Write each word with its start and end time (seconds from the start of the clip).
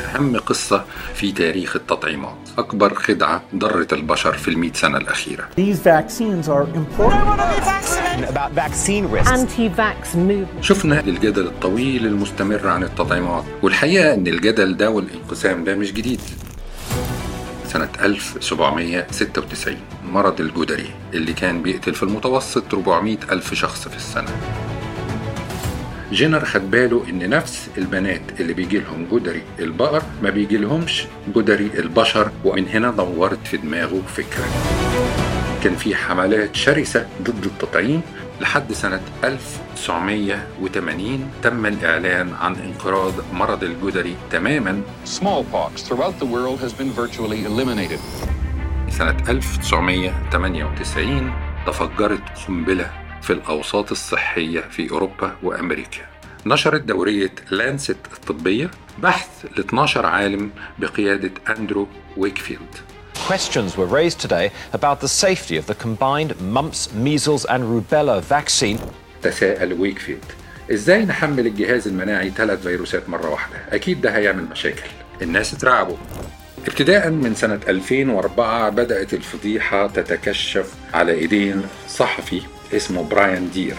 أهم 0.00 0.36
قصة 0.36 0.84
في 1.14 1.32
تاريخ 1.32 1.76
التطعيمات 1.76 2.36
أكبر 2.58 2.94
خدعة 2.94 3.42
ضرت 3.54 3.92
البشر 3.92 4.32
في 4.32 4.48
المئة 4.48 4.72
سنة 4.72 4.96
الأخيرة 4.98 5.48
These 5.56 5.78
vaccines 5.78 6.48
are 6.48 6.66
important. 6.76 8.28
about 8.28 8.52
vaccine 8.54 9.06
risks. 9.16 9.30
anti-vax 9.30 10.14
movement. 10.16 10.62
شفنا 10.62 11.00
الجدل 11.00 11.46
الطويل 11.46 12.06
المستمر 12.06 12.68
عن 12.68 12.82
التطعيمات 12.82 13.44
والحقيقة 13.62 14.14
أن 14.14 14.26
الجدل 14.26 14.76
ده 14.76 14.90
والانقسام 14.90 15.64
ده 15.64 15.74
مش 15.74 15.92
جديد 15.92 16.20
سنة 17.68 17.88
1796 18.00 19.76
مرض 20.12 20.40
الجدري 20.40 20.90
اللي 21.14 21.32
كان 21.32 21.62
بيقتل 21.62 21.94
في 21.94 22.02
المتوسط 22.02 22.74
400 22.74 23.16
ألف 23.30 23.54
شخص 23.54 23.88
في 23.88 23.96
السنة 23.96 24.30
جينر 26.12 26.44
خد 26.44 26.70
باله 26.70 27.04
إن 27.08 27.30
نفس 27.30 27.68
البنات 27.78 28.40
اللي 28.40 28.52
بيجي 28.52 28.78
لهم 28.78 29.06
جدري 29.12 29.42
البقر 29.58 30.02
ما 30.22 30.30
بيجي 30.30 30.56
لهمش 30.56 31.04
جدري 31.36 31.70
البشر 31.78 32.30
ومن 32.44 32.68
هنا 32.68 32.90
دورت 32.90 33.46
في 33.46 33.56
دماغه 33.56 34.02
فكرة 34.16 34.44
كان 35.64 35.76
في 35.76 35.94
حملات 35.94 36.56
شرسة 36.56 37.06
ضد 37.22 37.44
التطعيم 37.44 38.02
لحد 38.40 38.72
سنة 38.72 39.00
1980 39.24 41.30
تم 41.42 41.66
الإعلان 41.66 42.32
عن 42.40 42.54
انقراض 42.54 43.12
مرض 43.32 43.64
الجدري 43.64 44.16
تماما 44.30 44.82
Smallpox 45.06 45.82
throughout 45.88 46.18
the 46.20 46.26
world 46.26 46.60
has 46.60 46.72
been 46.72 46.90
virtually 47.02 47.44
eliminated. 47.44 47.98
سنة 48.90 49.16
1998 49.28 51.32
تفجرت 51.66 52.22
قنبلة 52.48 53.01
في 53.22 53.32
الأوساط 53.32 53.90
الصحية 53.90 54.60
في 54.60 54.90
أوروبا 54.90 55.36
وأمريكا. 55.42 56.00
نشرت 56.46 56.82
دورية 56.82 57.32
لانست 57.50 57.96
الطبية 58.12 58.70
بحث 58.98 59.28
ل 59.56 59.60
12 59.60 60.06
عالم 60.06 60.50
بقيادة 60.78 61.30
أندرو 61.48 61.88
ويكفيلد. 62.16 62.74
Questions 63.28 63.76
were 63.76 63.86
raised 63.86 64.20
today 64.20 64.50
about 64.72 65.00
the 65.00 65.08
safety 65.08 65.56
of 65.56 65.66
the 65.66 65.74
combined 65.74 66.32
mumps, 66.40 66.88
measles, 67.04 67.44
and 67.44 67.62
rubella 67.64 68.20
vaccine. 68.20 68.78
تساءل 69.22 69.72
ويكفيلد. 69.72 70.24
إزاي 70.72 71.04
نحمل 71.04 71.46
الجهاز 71.46 71.88
المناعي 71.88 72.30
ثلاث 72.30 72.62
فيروسات 72.62 73.08
مرة 73.08 73.30
واحدة؟ 73.30 73.56
أكيد 73.72 74.00
ده 74.00 74.16
هيعمل 74.16 74.44
مشاكل. 74.44 74.90
الناس 75.22 75.54
اترعبوا. 75.54 75.96
ابتداء 76.68 77.10
من 77.10 77.34
سنة 77.34 77.60
2004 77.68 78.70
بدأت 78.70 79.14
الفضيحة 79.14 79.86
تتكشف 79.86 80.74
على 80.94 81.12
إيدين 81.12 81.62
صحفي 81.88 82.42
اسمه 82.74 83.02
براين 83.02 83.50
دير. 83.50 83.76